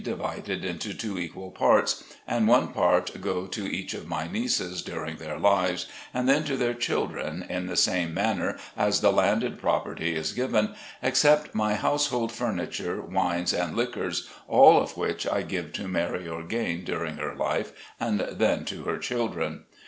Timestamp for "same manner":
7.75-8.57